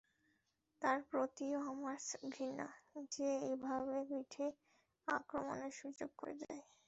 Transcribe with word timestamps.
তার 0.81 0.99
প্রতিও 1.09 1.59
আমার 1.71 1.97
ঘৃণা, 2.29 2.67
যে 3.11 3.29
এভাবে 3.51 3.97
পিঠে 4.09 4.45
আক্রমণের 5.07 5.73
সুযোগ 5.79 6.09
করে 6.17 6.35
দেয়। 6.41 6.61